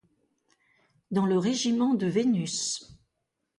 Dans 1.11 1.27
le 1.27 1.37
régiment 1.37 1.93
de 1.93 2.07
Vénus 2.07 2.97